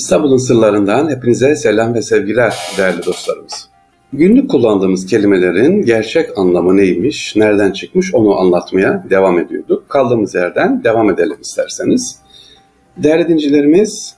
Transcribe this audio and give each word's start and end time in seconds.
İstanbul'un 0.00 0.36
sırlarından 0.36 1.10
hepinize 1.10 1.56
selam 1.56 1.94
ve 1.94 2.02
sevgiler 2.02 2.54
değerli 2.78 3.06
dostlarımız. 3.06 3.68
Günlük 4.12 4.50
kullandığımız 4.50 5.06
kelimelerin 5.06 5.82
gerçek 5.82 6.38
anlamı 6.38 6.76
neymiş, 6.76 7.36
nereden 7.36 7.72
çıkmış 7.72 8.14
onu 8.14 8.38
anlatmaya 8.38 9.04
devam 9.10 9.38
ediyorduk. 9.38 9.88
Kaldığımız 9.88 10.34
yerden 10.34 10.84
devam 10.84 11.10
edelim 11.10 11.36
isterseniz. 11.40 12.18
Değerli 12.96 13.28
dincilerimiz, 13.28 14.14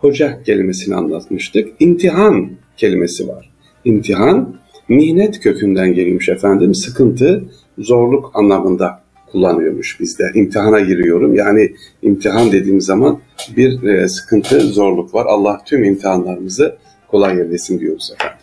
hoca 0.00 0.42
kelimesini 0.42 0.94
anlatmıştık. 0.94 1.68
İmtihan 1.80 2.50
kelimesi 2.76 3.28
var. 3.28 3.50
İmtihan, 3.84 4.56
mihnet 4.88 5.40
kökünden 5.40 5.94
gelmiş 5.94 6.28
efendim, 6.28 6.74
sıkıntı, 6.74 7.44
zorluk 7.78 8.30
anlamında 8.34 9.03
kullanıyormuş 9.34 10.00
bizde. 10.00 10.30
İmtihana 10.34 10.80
giriyorum. 10.80 11.34
Yani 11.34 11.74
imtihan 12.02 12.52
dediğim 12.52 12.80
zaman 12.80 13.20
bir 13.56 13.82
e, 13.82 14.08
sıkıntı, 14.08 14.60
zorluk 14.60 15.14
var. 15.14 15.26
Allah 15.26 15.60
tüm 15.66 15.84
imtihanlarımızı 15.84 16.76
kolay 17.08 17.40
eylesin 17.40 17.80
diyoruz 17.80 18.12
efendim. 18.14 18.38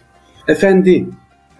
Efendi, 0.47 1.05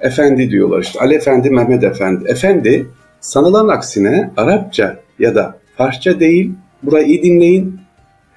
efendi 0.02 0.52
diyorlar 0.52 0.82
işte. 0.82 1.00
Ali 1.00 1.14
Efendi, 1.14 1.50
Mehmet 1.50 1.84
Efendi. 1.84 2.26
Efendi 2.28 2.86
sanılan 3.20 3.68
aksine 3.68 4.32
Arapça 4.38 5.00
ya 5.20 5.36
da 5.36 5.58
Farsça 5.78 6.20
değil. 6.20 6.52
Burayı 6.84 7.08
iyi 7.08 7.24
dinleyin. 7.24 7.80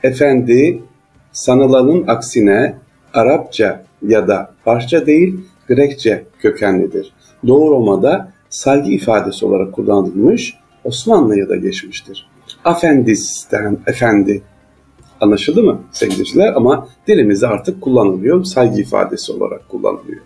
Efendi 0.02 0.82
sanılanın 1.32 2.04
aksine 2.06 2.74
Arapça 3.14 3.84
ya 4.06 4.28
da 4.28 4.54
Farsça 4.64 5.06
değil 5.06 5.40
Grekçe 5.68 6.24
kökenlidir. 6.38 7.12
Doğu 7.46 7.70
Roma'da 7.70 8.32
saygı 8.50 8.90
ifadesi 8.90 9.46
olarak 9.46 9.72
kullanılmış 9.72 10.54
Osmanlı'ya 10.84 11.48
da 11.48 11.56
geçmiştir. 11.56 12.26
Afendisten, 12.64 13.78
efendi 13.86 14.42
anlaşıldı 15.20 15.62
mı 15.62 15.80
sevgiliciler? 15.92 16.52
Ama 16.52 16.88
dilimizde 17.06 17.46
artık 17.46 17.80
kullanılıyor, 17.80 18.44
saygı 18.44 18.80
ifadesi 18.80 19.32
olarak 19.32 19.68
kullanılıyor. 19.68 20.20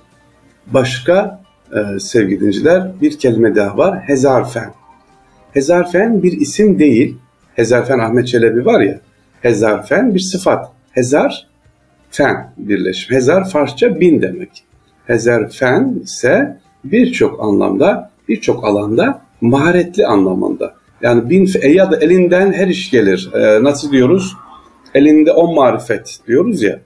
Başka 0.67 1.41
e, 1.73 1.99
sevgili 1.99 2.41
dinciler 2.41 2.93
bir 3.01 3.19
kelime 3.19 3.55
daha 3.55 3.77
var, 3.79 4.01
hezarfen. 4.01 4.73
Hezarfen 5.53 6.23
bir 6.23 6.33
isim 6.33 6.79
değil, 6.79 7.17
Hezarfen 7.59 7.99
Ahmet 7.99 8.29
Çelebi 8.29 8.67
var 8.67 8.81
ya, 8.81 9.01
hezarfen 9.41 10.15
bir 10.15 10.21
sıfat. 10.21 10.73
Hezar, 10.91 11.47
fen 12.11 12.53
birleşim. 12.57 13.17
Hezar 13.17 13.51
Farsça 13.51 14.01
bin 14.01 14.23
demek. 14.23 14.65
Hezarfen 15.07 16.01
ise 16.03 16.59
birçok 16.85 17.45
anlamda, 17.45 18.11
birçok 18.29 18.65
alanda 18.65 19.23
maharetli 19.41 20.07
anlamında. 20.07 20.75
Yani 21.03 21.31
bin 21.31 21.49
e, 21.63 21.69
ya 21.69 21.93
da 21.93 21.97
elinden 21.97 22.53
her 22.53 22.69
iş 22.69 22.91
gelir. 22.91 23.31
E, 23.35 23.65
nasıl 23.65 23.93
diyoruz? 23.93 24.37
Elinde 24.95 25.33
on 25.33 25.55
marifet 25.55 26.19
diyoruz 26.27 26.63
ya. 26.63 26.81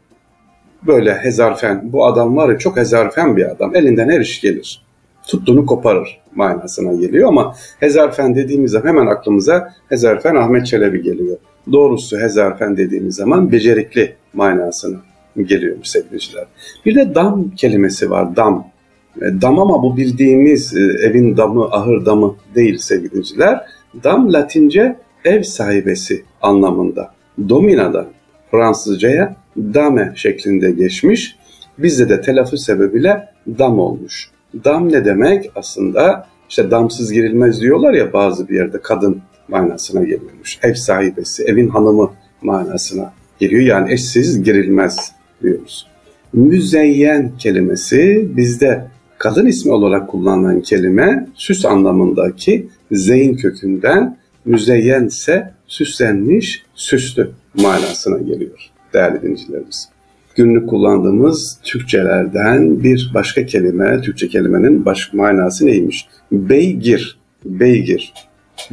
Böyle 0.86 1.14
hezarfen. 1.14 1.92
Bu 1.92 2.06
adam 2.06 2.36
var 2.36 2.48
ya 2.48 2.58
çok 2.58 2.76
hezarfen 2.76 3.36
bir 3.36 3.50
adam. 3.50 3.76
Elinden 3.76 4.08
her 4.08 4.20
iş 4.20 4.40
gelir. 4.40 4.82
Tuttuğunu 5.26 5.66
koparır 5.66 6.20
manasına 6.34 6.92
geliyor 6.92 7.28
ama 7.28 7.54
hezarfen 7.80 8.34
dediğimiz 8.34 8.70
zaman 8.70 8.88
hemen 8.88 9.06
aklımıza 9.06 9.74
hezarfen 9.88 10.34
Ahmet 10.34 10.66
Çelebi 10.66 11.02
geliyor. 11.02 11.36
Doğrusu 11.72 12.18
hezarfen 12.18 12.76
dediğimiz 12.76 13.14
zaman 13.14 13.52
becerikli 13.52 14.14
manasına 14.34 14.98
geliyor 15.36 15.76
sevgiliciler. 15.82 16.44
Bir 16.86 16.94
de 16.94 17.14
dam 17.14 17.50
kelimesi 17.50 18.10
var. 18.10 18.36
Dam. 18.36 18.71
E, 19.16 19.40
dam 19.42 19.58
ama 19.58 19.82
bu 19.82 19.96
bildiğimiz 19.96 20.76
e, 20.76 20.80
evin 20.80 21.36
damı, 21.36 21.64
ahır 21.64 22.06
damı 22.06 22.34
değil 22.54 22.78
sevgiliciler. 22.78 23.60
Dam 24.04 24.32
Latince 24.32 24.96
ev 25.24 25.42
sahibesi 25.42 26.24
anlamında. 26.42 27.14
Domina'dan 27.48 28.06
Fransızcaya 28.50 29.36
dame 29.56 30.12
şeklinde 30.16 30.70
geçmiş. 30.70 31.36
Bizde 31.78 32.08
de 32.08 32.20
telaffuz 32.20 32.64
sebebiyle 32.64 33.28
dam 33.58 33.78
olmuş. 33.78 34.30
Dam 34.64 34.92
ne 34.92 35.04
demek? 35.04 35.50
Aslında 35.54 36.26
işte 36.48 36.70
damsız 36.70 37.12
girilmez 37.12 37.60
diyorlar 37.60 37.92
ya 37.92 38.12
bazı 38.12 38.48
bir 38.48 38.54
yerde 38.54 38.80
kadın 38.82 39.22
manasına 39.48 40.00
geliyormuş. 40.00 40.58
Ev 40.62 40.74
sahibesi, 40.74 41.44
evin 41.44 41.68
hanımı 41.68 42.10
manasına 42.42 43.12
geliyor. 43.40 43.62
Yani 43.62 43.92
eşsiz 43.92 44.42
girilmez 44.42 45.12
diyoruz. 45.42 45.86
Müzeyyen 46.32 47.32
kelimesi 47.38 48.28
bizde 48.36 48.84
kadın 49.22 49.46
ismi 49.46 49.72
olarak 49.72 50.08
kullanılan 50.08 50.60
kelime 50.60 51.26
süs 51.34 51.64
anlamındaki 51.64 52.68
zeyn 52.92 53.34
kökünden 53.34 54.18
müzeyyen 54.44 55.06
ise 55.06 55.50
süslenmiş, 55.66 56.62
süslü 56.74 57.30
manasına 57.54 58.18
geliyor 58.18 58.70
değerli 58.92 59.22
dinleyicilerimiz. 59.22 59.88
Günlük 60.36 60.68
kullandığımız 60.68 61.58
Türkçelerden 61.62 62.82
bir 62.82 63.10
başka 63.14 63.46
kelime, 63.46 64.00
Türkçe 64.00 64.28
kelimenin 64.28 64.84
baş 64.84 65.12
manası 65.12 65.66
neymiş? 65.66 66.08
Beygir, 66.32 67.18
beygir. 67.44 68.12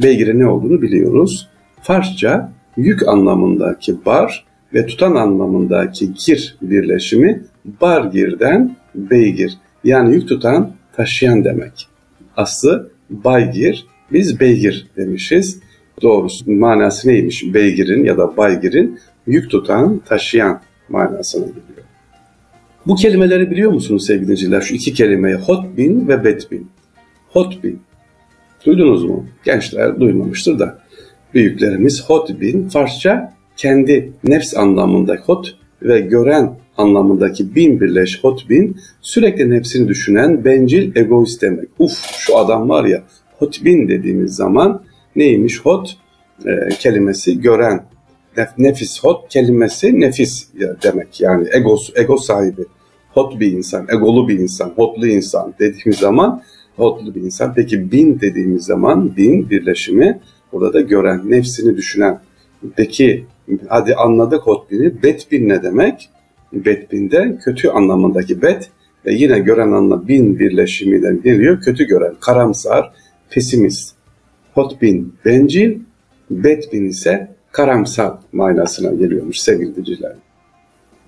Beygirin 0.02 0.40
ne 0.40 0.46
olduğunu 0.46 0.82
biliyoruz. 0.82 1.48
Farsça 1.82 2.52
yük 2.76 3.08
anlamındaki 3.08 4.04
bar 4.06 4.44
ve 4.74 4.86
tutan 4.86 5.14
anlamındaki 5.14 6.14
gir 6.26 6.56
birleşimi 6.62 7.42
bargirden 7.80 8.76
beygir. 8.94 9.58
Yani 9.84 10.14
yük 10.14 10.28
tutan, 10.28 10.72
taşıyan 10.92 11.44
demek. 11.44 11.88
Aslı 12.36 12.90
baygir, 13.10 13.86
biz 14.12 14.40
beygir 14.40 14.86
demişiz. 14.96 15.60
Doğrusu 16.02 16.52
manası 16.52 17.08
neymiş? 17.08 17.54
Beygirin 17.54 18.04
ya 18.04 18.18
da 18.18 18.36
baygirin 18.36 18.98
yük 19.26 19.50
tutan, 19.50 19.98
taşıyan 19.98 20.60
manasına 20.88 21.46
geliyor. 21.46 21.86
Bu 22.86 22.94
kelimeleri 22.94 23.50
biliyor 23.50 23.72
musunuz 23.72 24.06
sevgili 24.06 24.24
dinleyiciler? 24.24 24.60
Şu 24.60 24.74
iki 24.74 24.94
kelimeyi 24.94 25.36
hotbin 25.36 26.08
ve 26.08 26.24
betbin. 26.24 26.70
Hotbin. 27.28 27.80
Duydunuz 28.66 29.04
mu? 29.04 29.26
Gençler 29.44 30.00
duymamıştır 30.00 30.58
da. 30.58 30.78
Büyüklerimiz 31.34 32.04
hotbin 32.04 32.68
Farsça 32.68 33.34
kendi 33.56 34.12
nefs 34.24 34.56
anlamında 34.56 35.14
hot 35.14 35.56
ve 35.82 36.00
gören 36.00 36.56
anlamındaki 36.76 37.54
bin 37.54 37.80
birleş 37.80 38.24
hot 38.24 38.48
bin 38.48 38.76
sürekli 39.00 39.50
nefsini 39.50 39.88
düşünen 39.88 40.44
bencil 40.44 40.96
egoist 40.96 41.42
demek. 41.42 41.68
Uf 41.78 41.92
şu 42.18 42.36
adam 42.36 42.68
var 42.68 42.84
ya 42.84 43.02
hot 43.38 43.64
bin 43.64 43.88
dediğimiz 43.88 44.34
zaman 44.34 44.82
neymiş 45.16 45.60
hot? 45.60 45.96
E, 46.46 46.68
kelimesi 46.68 47.40
gören. 47.40 47.84
Nefis 48.58 49.04
hot 49.04 49.28
kelimesi 49.28 50.00
nefis 50.00 50.48
demek. 50.82 51.20
Yani 51.20 51.48
ego, 51.52 51.78
ego 51.94 52.16
sahibi. 52.16 52.62
Hot 53.10 53.40
bir 53.40 53.52
insan 53.52 53.86
egolu 53.94 54.28
bir 54.28 54.38
insan 54.38 54.72
hotlu 54.76 55.06
insan 55.06 55.54
dediğimiz 55.58 55.98
zaman 55.98 56.42
hotlu 56.76 57.14
bir 57.14 57.20
insan. 57.20 57.54
Peki 57.54 57.92
bin 57.92 58.20
dediğimiz 58.20 58.64
zaman 58.64 59.16
bin 59.16 59.50
birleşimi 59.50 60.20
burada 60.52 60.80
gören 60.80 61.30
nefsini 61.30 61.76
düşünen. 61.76 62.20
Peki 62.76 63.26
hadi 63.68 63.94
anladık 63.94 64.42
hotbin'i 64.42 65.02
betbin 65.02 65.48
ne 65.48 65.62
demek 65.62 66.10
Betbin'de 66.52 67.38
kötü 67.44 67.68
anlamındaki 67.68 68.42
bet 68.42 68.70
ve 69.06 69.14
yine 69.14 69.38
gören 69.38 69.72
anla 69.72 70.08
bin 70.08 70.38
birleşiminden 70.38 71.22
geliyor. 71.22 71.60
Kötü 71.60 71.84
gören, 71.84 72.14
karamsar, 72.20 72.92
pesimist. 73.30 73.94
Hotbin 74.54 75.14
bencil, 75.24 75.78
betbin 76.30 76.84
ise 76.84 77.34
karamsar 77.52 78.12
manasına 78.32 78.92
geliyormuş 78.92 79.40
sevgili 79.40 79.76
dinleyiciler. 79.76 80.12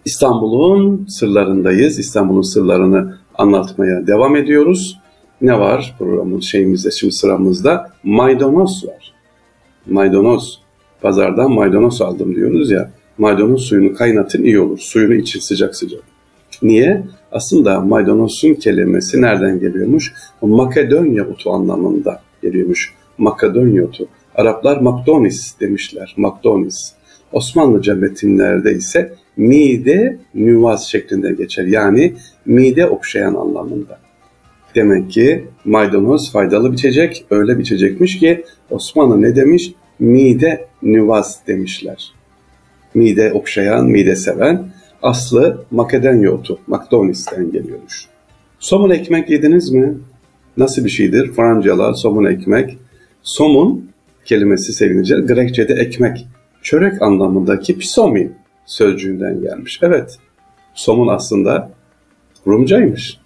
İstanbul'un 0.04 1.06
sırlarındayız. 1.06 1.98
İstanbul'un 1.98 2.42
sırlarını 2.42 3.18
anlatmaya 3.34 4.06
devam 4.06 4.36
ediyoruz. 4.36 4.98
Ne 5.40 5.58
var 5.58 5.94
programın 5.98 6.40
şeyimizde 6.40 6.90
şimdi 6.90 7.12
sıramızda? 7.12 7.92
Maydanoz 8.04 8.84
var. 8.86 9.14
Maydanoz. 9.86 10.62
Pazardan 11.02 11.52
maydanoz 11.52 12.02
aldım 12.02 12.34
diyoruz 12.34 12.70
ya 12.70 12.90
maydanoz 13.18 13.62
suyunu 13.62 13.94
kaynatın 13.94 14.42
iyi 14.42 14.60
olur. 14.60 14.78
Suyunu 14.78 15.14
için 15.14 15.40
sıcak 15.40 15.76
sıcak. 15.76 16.00
Niye? 16.62 17.02
Aslında 17.32 17.80
maydanozun 17.80 18.54
kelimesi 18.54 19.22
nereden 19.22 19.60
geliyormuş? 19.60 20.12
Makedonya 20.42 21.26
otu 21.28 21.50
anlamında 21.50 22.22
geliyormuş. 22.42 22.94
Makedonya 23.18 23.84
otu. 23.84 24.06
Araplar 24.34 24.80
Makdonis 24.80 25.60
demişler. 25.60 26.14
Makdonis. 26.16 26.92
Osmanlıca 27.32 27.94
metinlerde 27.94 28.74
ise 28.74 29.12
mide 29.36 30.18
nüvaz 30.34 30.88
şeklinde 30.88 31.32
geçer. 31.32 31.64
Yani 31.64 32.14
mide 32.46 32.86
okşayan 32.86 33.34
anlamında. 33.34 33.98
Demek 34.74 35.10
ki 35.10 35.44
maydanoz 35.64 36.32
faydalı 36.32 36.72
biçecek, 36.72 37.26
öyle 37.30 37.58
biçecekmiş 37.58 38.18
ki 38.18 38.44
Osmanlı 38.70 39.22
ne 39.22 39.36
demiş? 39.36 39.72
Mide 40.02 40.66
nüvaz 40.82 41.40
demişler 41.46 42.12
mide 42.94 43.32
okşayan, 43.32 43.86
mide 43.86 44.16
seven. 44.16 44.72
Aslı 45.02 45.64
Makedonya 45.70 46.30
otu, 46.32 46.58
Makdonis'ten 46.66 47.52
geliyormuş. 47.52 48.06
Somun 48.58 48.90
ekmek 48.90 49.30
yediniz 49.30 49.70
mi? 49.70 49.94
Nasıl 50.56 50.84
bir 50.84 50.90
şeydir? 50.90 51.32
Francalar, 51.32 51.94
somun 51.94 52.24
ekmek. 52.24 52.78
Somun 53.22 53.90
kelimesi 54.24 54.72
sevgili 54.72 55.26
Grekçe'de 55.26 55.74
ekmek. 55.74 56.26
Çörek 56.62 57.02
anlamındaki 57.02 57.78
pisomi. 57.78 58.32
sözcüğünden 58.66 59.40
gelmiş. 59.40 59.78
Evet, 59.82 60.18
somun 60.74 61.08
aslında 61.08 61.70
Rumcaymış. 62.46 63.18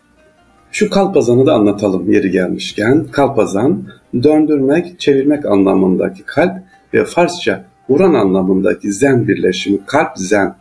Şu 0.72 0.90
kalpazanı 0.90 1.46
da 1.46 1.54
anlatalım 1.54 2.12
yeri 2.12 2.30
gelmişken. 2.30 3.04
Kalpazan 3.04 3.84
döndürmek, 4.22 5.00
çevirmek 5.00 5.46
anlamındaki 5.46 6.22
kalp 6.22 6.58
ve 6.94 7.04
Farsça 7.04 7.64
vuran 7.88 8.14
anlamındaki 8.14 8.92
zen 8.92 9.28
birleşimi 9.28 9.78
kalp 9.86 10.18
zen. 10.18 10.54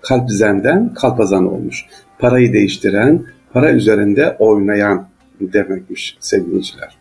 Kalp 0.00 0.30
zenden 0.30 0.94
kalpazan 0.94 1.52
olmuş. 1.52 1.84
Parayı 2.18 2.52
değiştiren, 2.52 3.24
para 3.52 3.72
üzerinde 3.72 4.36
oynayan 4.38 5.08
demekmiş 5.40 6.16
sevgiliciler. 6.20 6.96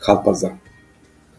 Kalpazan. 0.00 0.52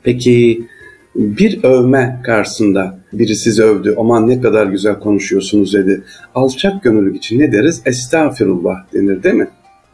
Peki 0.03 0.67
bir 1.15 1.63
övme 1.63 2.21
karşısında 2.23 2.99
biri 3.13 3.35
sizi 3.35 3.63
övdü. 3.63 3.95
Aman 3.97 4.27
ne 4.27 4.41
kadar 4.41 4.67
güzel 4.67 4.99
konuşuyorsunuz 4.99 5.73
dedi. 5.73 6.03
Alçak 6.35 6.83
gönüllülük 6.83 7.15
için 7.15 7.39
ne 7.39 7.51
deriz? 7.51 7.81
Estağfirullah 7.85 8.93
denir 8.93 9.23
değil 9.23 9.35
mi? 9.35 9.47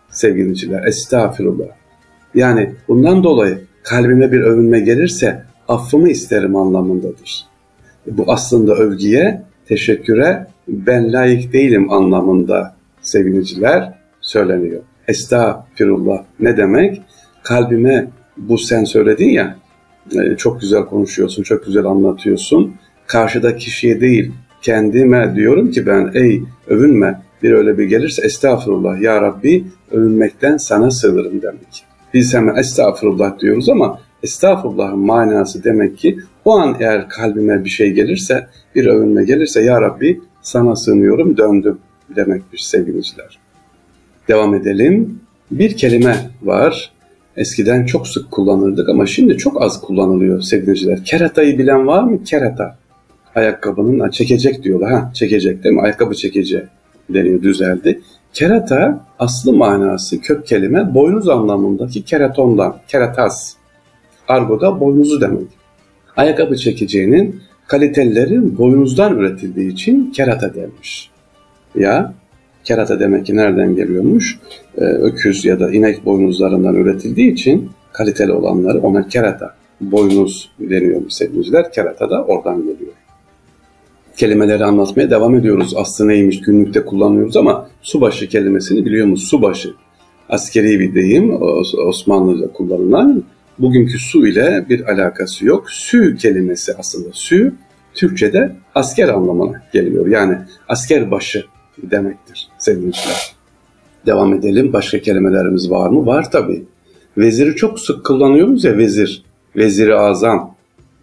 Sevgiliciler 0.10 0.84
estağfirullah. 0.84 1.68
Yani 2.36 2.74
bundan 2.88 3.24
dolayı 3.24 3.60
kalbime 3.84 4.32
bir 4.32 4.42
övünme 4.42 4.80
gelirse 4.80 5.44
affımı 5.68 6.10
isterim 6.10 6.56
anlamındadır. 6.56 7.46
Bu 8.08 8.24
aslında 8.28 8.74
övgüye, 8.76 9.42
teşekküre 9.68 10.48
ben 10.68 11.14
layık 11.14 11.54
değilim 11.54 11.92
anlamında 11.92 12.76
sevgiliciler 13.02 13.94
söyleniyor. 14.22 14.82
Estağfirullah 15.08 16.24
ne 16.40 16.58
demek? 16.58 17.02
Kalbime 17.44 18.08
bu 18.38 18.58
sen 18.58 18.84
söyledin 18.84 19.30
ya 19.30 19.58
e, 20.16 20.36
çok 20.38 20.62
güzel 20.62 20.86
konuşuyorsun, 20.86 21.44
çok 21.44 21.66
güzel 21.66 21.86
anlatıyorsun. 21.86 22.76
Karşıda 23.08 23.56
kişiye 23.56 24.02
değil 24.02 24.32
kendime 24.62 25.36
diyorum 25.36 25.72
ki 25.72 25.86
ben 25.86 26.12
ey 26.14 26.44
övünme 26.68 27.22
bir 27.44 27.52
öyle 27.52 27.78
bir 27.78 27.84
gelirse 27.84 28.22
estağfurullah 28.22 29.02
ya 29.02 29.22
Rabbi 29.22 29.66
övünmekten 29.92 30.58
sana 30.58 30.92
sığınırım 30.92 31.42
demek. 31.42 31.86
Biz 32.14 32.34
hemen 32.34 32.56
estağfurullah 32.56 33.40
diyoruz 33.40 33.70
ama 33.70 34.00
estağfurullahın 34.24 35.00
manası 35.00 35.64
demek 35.64 35.98
ki 35.98 36.20
o 36.46 36.58
an 36.58 36.76
eğer 36.80 37.10
kalbime 37.10 37.66
bir 37.66 37.70
şey 37.70 37.92
gelirse 37.92 38.48
bir 38.76 38.86
övünme 38.86 39.24
gelirse 39.24 39.64
ya 39.64 39.82
Rabbi 39.82 40.22
sana 40.42 40.76
sığınıyorum 40.76 41.38
döndüm 41.38 41.78
demekmiş 42.16 42.68
sevgiliciler. 42.68 43.40
Devam 44.28 44.56
edelim. 44.56 45.20
Bir 45.52 45.78
kelime 45.78 46.16
var 46.42 46.98
Eskiden 47.38 47.86
çok 47.86 48.08
sık 48.08 48.32
kullanırdık 48.32 48.90
ama 48.90 49.06
şimdi 49.06 49.38
çok 49.38 49.62
az 49.62 49.82
kullanılıyor 49.82 50.42
sevgiliciler. 50.42 51.04
Keratayı 51.04 51.58
bilen 51.58 51.88
var 51.88 52.04
mı? 52.04 52.24
Kerata. 52.24 52.78
Ayakkabının 53.36 54.10
çekecek 54.10 54.64
diyorlar. 54.64 54.92
Ha, 54.92 55.12
çekecek 55.14 55.64
değil 55.64 55.76
mi? 55.76 55.82
Ayakkabı 55.82 56.16
çekeceği 56.16 56.64
deniyor 57.10 57.42
düzeldi. 57.42 58.02
Kerata 58.34 59.06
aslı 59.20 59.54
manası 59.54 60.22
kök 60.22 60.48
kelime 60.48 60.94
boynuz 60.94 61.30
anlamındaki 61.30 62.06
keratondan, 62.06 62.76
keratas. 62.88 63.54
Argoda 64.28 64.80
boynuzu 64.80 65.22
demek. 65.22 65.48
Ayakkabı 66.18 66.58
çekeceğinin 66.58 67.42
kalitelileri 67.68 68.58
boynuzdan 68.58 69.18
üretildiği 69.18 69.72
için 69.72 70.12
kerata 70.12 70.54
denmiş. 70.54 71.10
Ya 71.76 72.14
Kerata 72.68 73.00
demek 73.00 73.26
ki 73.26 73.36
nereden 73.36 73.76
geliyormuş? 73.76 74.40
Ee, 74.78 74.84
öküz 74.84 75.46
ya 75.46 75.60
da 75.60 75.72
inek 75.72 76.06
boynuzlarından 76.06 76.76
üretildiği 76.76 77.32
için 77.32 77.70
kaliteli 77.94 78.32
olanları 78.32 78.80
ona 78.80 79.08
kerata, 79.08 79.56
boynuz 79.82 80.52
deniyormuş 80.60 81.14
sevgiliciler. 81.14 81.72
Kerata 81.72 82.10
da 82.10 82.24
oradan 82.26 82.58
geliyor. 82.58 82.94
Kelimeleri 84.18 84.66
anlatmaya 84.66 85.10
devam 85.10 85.36
ediyoruz. 85.36 85.74
Aslı 85.78 86.08
neymiş 86.08 86.42
günlükte 86.42 86.86
kullanıyoruz 86.86 87.38
ama 87.38 87.70
subaşı 87.82 88.30
kelimesini 88.30 88.86
biliyor 88.86 89.08
musunuz? 89.08 89.30
Subaşı. 89.30 89.74
Askeri 90.30 90.80
bir 90.80 90.96
deyim 90.96 91.42
Osmanlıca 91.88 92.54
kullanılan. 92.54 93.24
Bugünkü 93.60 94.00
su 94.00 94.28
ile 94.28 94.66
bir 94.70 94.92
alakası 94.92 95.46
yok. 95.46 95.72
Sü 95.72 96.16
kelimesi 96.16 96.74
aslında 96.78 97.10
sü 97.14 97.54
Türkçe'de 97.94 98.56
asker 98.76 99.10
anlamına 99.10 99.62
geliyor. 99.74 100.08
Yani 100.08 100.38
asker 100.68 101.12
başı 101.12 101.46
demektir 101.84 102.48
sevgiliciler. 102.58 103.36
Devam 104.06 104.34
edelim. 104.34 104.74
Başka 104.74 105.00
kelimelerimiz 105.00 105.72
var 105.72 105.90
mı? 105.90 106.06
Var 106.06 106.32
tabii. 106.32 106.64
Veziri 107.18 107.56
çok 107.56 107.80
sık 107.80 108.06
kullanıyoruz 108.06 108.64
ya 108.64 108.78
vezir. 108.78 109.24
Veziri 109.56 109.96
Azam. 109.96 110.56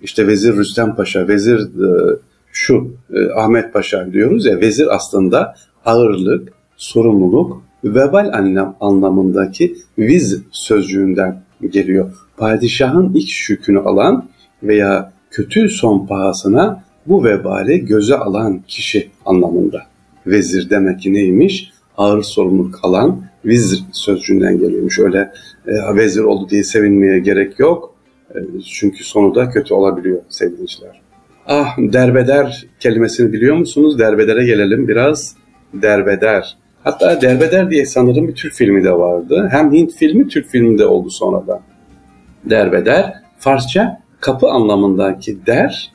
İşte 0.02 0.26
Vezir 0.26 0.56
Rüstem 0.56 0.94
Paşa, 0.94 1.28
Vezir 1.28 1.58
e, 1.58 2.16
şu 2.52 2.94
e, 3.14 3.30
Ahmet 3.30 3.72
Paşa 3.72 4.12
diyoruz 4.12 4.46
ya. 4.46 4.60
Vezir 4.60 4.94
aslında 4.94 5.54
ağırlık, 5.84 6.52
sorumluluk, 6.76 7.62
vebal 7.84 8.30
anlam, 8.32 8.76
anlamındaki 8.80 9.76
viz 9.98 10.40
sözcüğünden 10.50 11.42
geliyor. 11.70 12.14
Padişahın 12.36 13.14
ilk 13.14 13.28
şükünü 13.28 13.78
alan 13.78 14.28
veya 14.62 15.12
kötü 15.30 15.68
son 15.68 16.06
pahasına 16.06 16.84
bu 17.06 17.24
vebali 17.24 17.86
göze 17.86 18.14
alan 18.14 18.62
kişi 18.68 19.10
anlamında 19.26 19.82
vezir 20.26 20.70
demek 20.70 21.00
ki 21.00 21.12
neymiş? 21.12 21.72
Ağır 21.96 22.22
sorumluluk 22.22 22.78
alan 22.82 23.22
vizir 23.44 23.84
sözcüğünden 23.92 24.58
geliyormuş. 24.58 24.98
Öyle 24.98 25.32
e, 25.66 25.96
vezir 25.96 26.22
oldu 26.22 26.50
diye 26.50 26.64
sevinmeye 26.64 27.18
gerek 27.18 27.58
yok. 27.58 27.94
E, 28.34 28.38
çünkü 28.64 29.04
sonu 29.04 29.34
da 29.34 29.50
kötü 29.50 29.74
olabiliyor 29.74 30.22
sevgiliciler. 30.28 31.00
Ah 31.46 31.78
derbeder 31.78 32.66
kelimesini 32.80 33.32
biliyor 33.32 33.56
musunuz? 33.56 33.98
Derbedere 33.98 34.46
gelelim 34.46 34.88
biraz. 34.88 35.36
Derbeder. 35.74 36.56
Hatta 36.84 37.20
Derbeder 37.20 37.70
diye 37.70 37.86
sanırım 37.86 38.28
bir 38.28 38.34
Türk 38.34 38.52
filmi 38.52 38.84
de 38.84 38.92
vardı. 38.92 39.48
Hem 39.50 39.72
Hint 39.72 39.94
filmi 39.94 40.28
Türk 40.28 40.48
filmi 40.48 40.78
de 40.78 40.86
oldu 40.86 41.10
sonradan. 41.10 41.60
Derbeder 42.44 43.14
Farsça 43.38 44.00
kapı 44.20 44.46
anlamındaki 44.46 45.46
der, 45.46 45.92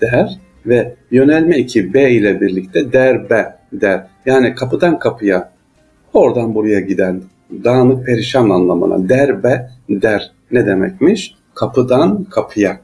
der 0.00 0.38
ve 0.66 0.94
yönelme 1.10 1.56
eki 1.56 1.94
B 1.94 2.10
ile 2.10 2.40
birlikte 2.40 2.92
derbe 2.92 3.56
der. 3.72 4.06
Yani 4.26 4.54
kapıdan 4.54 4.98
kapıya, 4.98 5.52
oradan 6.12 6.54
buraya 6.54 6.80
giden, 6.80 7.22
dağınık 7.64 8.06
perişan 8.06 8.50
anlamına 8.50 9.08
derbe 9.08 9.70
der 9.88 10.30
ne 10.50 10.66
demekmiş? 10.66 11.34
Kapıdan 11.54 12.24
kapıya. 12.24 12.80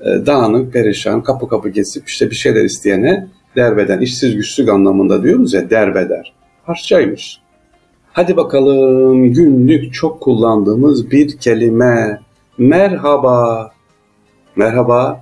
E, 0.00 0.26
dağınık, 0.26 0.72
perişan, 0.72 1.22
kapı 1.22 1.48
kapı 1.48 1.68
geçip 1.68 2.08
işte 2.08 2.30
bir 2.30 2.36
şeyler 2.36 2.64
isteyene 2.64 3.26
derbeden, 3.56 4.00
işsiz 4.00 4.36
güçlük 4.36 4.68
anlamında 4.68 5.22
diyoruz 5.22 5.54
ya 5.54 5.70
derbeder. 5.70 6.41
Parçaymış. 6.66 7.40
Hadi 8.12 8.36
bakalım 8.36 9.32
günlük 9.32 9.94
çok 9.94 10.20
kullandığımız 10.20 11.10
bir 11.10 11.38
kelime. 11.38 12.20
Merhaba. 12.58 13.70
Merhaba. 14.56 15.20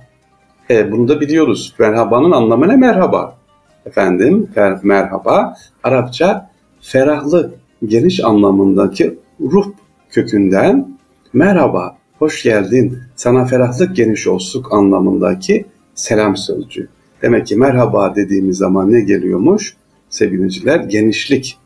E, 0.69 0.91
bunu 0.91 1.07
da 1.07 1.21
biliyoruz. 1.21 1.75
Merhabanın 1.79 2.31
anlamı 2.31 2.67
ne? 2.67 2.75
Merhaba 2.75 3.37
efendim 3.85 4.49
merhaba 4.83 5.55
Arapça 5.83 6.49
ferahlı 6.81 7.53
geniş 7.85 8.23
anlamındaki 8.23 9.19
ruh 9.39 9.65
kökünden 10.09 10.97
merhaba 11.33 11.97
hoş 12.19 12.43
geldin 12.43 12.99
sana 13.15 13.45
ferahlık 13.45 13.95
geniş 13.95 14.27
olsun 14.27 14.65
anlamındaki 14.71 15.65
selam 15.95 16.37
sözcüğü. 16.37 16.89
Demek 17.21 17.47
ki 17.47 17.55
merhaba 17.55 18.15
dediğimiz 18.15 18.57
zaman 18.57 18.91
ne 18.91 19.01
geliyormuş? 19.01 19.75
Sevgiliciler 20.11 20.79
genişlik 20.79 21.57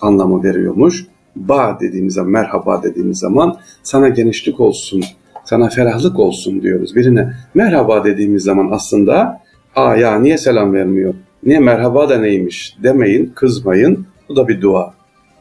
anlamı 0.00 0.42
veriyormuş. 0.42 1.06
Ba 1.36 1.78
dediğimiz 1.80 2.14
zaman, 2.14 2.32
merhaba 2.32 2.82
dediğimiz 2.82 3.18
zaman 3.18 3.58
sana 3.82 4.08
genişlik 4.08 4.60
olsun, 4.60 5.04
sana 5.44 5.68
ferahlık 5.68 6.18
olsun 6.18 6.62
diyoruz. 6.62 6.96
Birine 6.96 7.32
merhaba 7.54 8.04
dediğimiz 8.04 8.42
zaman 8.42 8.68
aslında 8.70 9.40
aa 9.76 9.96
ya 9.96 10.18
niye 10.18 10.38
selam 10.38 10.74
vermiyor? 10.74 11.14
Niye 11.44 11.58
merhaba 11.58 12.08
da 12.08 12.18
neymiş 12.18 12.76
demeyin, 12.82 13.32
kızmayın. 13.34 14.06
Bu 14.28 14.36
da 14.36 14.48
bir 14.48 14.60
dua. 14.60 14.94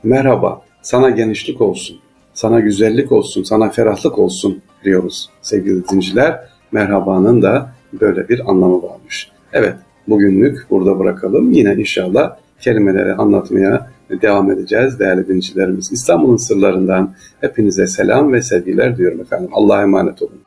Merhaba, 0.03 0.61
sana 0.81 1.09
genişlik 1.09 1.61
olsun, 1.61 1.97
sana 2.33 2.59
güzellik 2.59 3.11
olsun, 3.11 3.43
sana 3.43 3.69
ferahlık 3.69 4.19
olsun 4.19 4.61
diyoruz 4.83 5.29
sevgili 5.41 5.87
dinciler. 5.87 6.39
Merhabanın 6.71 7.41
da 7.41 7.69
böyle 8.01 8.29
bir 8.29 8.49
anlamı 8.49 8.83
varmış. 8.83 9.31
Evet, 9.53 9.75
bugünlük 10.07 10.69
burada 10.69 10.99
bırakalım. 10.99 11.51
Yine 11.51 11.73
inşallah 11.73 12.35
kelimeleri 12.59 13.13
anlatmaya 13.13 13.87
devam 14.21 14.51
edeceğiz 14.51 14.99
değerli 14.99 15.27
dincilerimiz. 15.27 15.91
İstanbul'un 15.91 16.37
sırlarından 16.37 17.13
hepinize 17.41 17.87
selam 17.87 18.33
ve 18.33 18.41
sevgiler 18.41 18.97
diyorum 18.97 19.21
efendim. 19.21 19.49
Allah'a 19.53 19.81
emanet 19.81 20.21
olun. 20.21 20.41